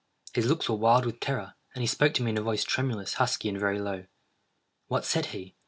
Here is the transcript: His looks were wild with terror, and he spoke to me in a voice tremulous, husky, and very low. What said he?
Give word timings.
His 0.33 0.47
looks 0.47 0.67
were 0.67 0.73
wild 0.75 1.05
with 1.05 1.19
terror, 1.19 1.53
and 1.75 1.83
he 1.83 1.87
spoke 1.87 2.15
to 2.15 2.23
me 2.23 2.31
in 2.31 2.37
a 2.39 2.41
voice 2.41 2.63
tremulous, 2.63 3.13
husky, 3.21 3.49
and 3.49 3.59
very 3.59 3.77
low. 3.77 4.07
What 4.87 5.05
said 5.05 5.27
he? 5.27 5.53